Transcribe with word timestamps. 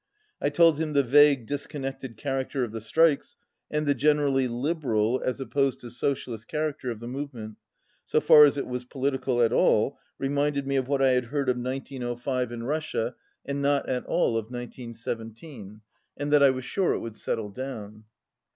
I 0.41 0.49
told 0.49 0.79
him 0.79 0.93
the 0.93 1.03
vague, 1.03 1.45
discon 1.45 1.81
nected 1.81 2.17
character 2.17 2.63
of 2.63 2.71
the 2.71 2.81
strikes 2.81 3.37
and 3.69 3.85
the 3.85 3.93
generally 3.93 4.47
liberal 4.47 5.21
as 5.23 5.39
opposed 5.39 5.79
to 5.81 5.91
socialist 5.91 6.47
character 6.47 6.89
of 6.89 6.99
the 6.99 7.07
movement, 7.07 7.57
so 8.03 8.19
far 8.19 8.45
as 8.45 8.57
it 8.57 8.65
was 8.65 8.83
political 8.83 9.43
at 9.43 9.53
all, 9.53 9.99
re 10.17 10.27
minded 10.27 10.65
me 10.65 10.75
of 10.75 10.87
what 10.87 11.03
I 11.03 11.11
had 11.11 11.25
heard 11.25 11.49
of 11.49 11.57
1905 11.57 12.51
in 12.51 12.63
Russia 12.63 13.13
226 13.45 13.51
and 13.51 13.61
not 13.61 13.87
at 13.87 14.03
all 14.07 14.37
of 14.39 14.45
1917, 14.45 15.81
and 16.17 16.33
that 16.33 16.41
I 16.41 16.49
was 16.49 16.65
sure 16.65 16.93
it 16.93 16.99
would 16.99 17.15
settle 17.15 17.51
down. 17.51 18.05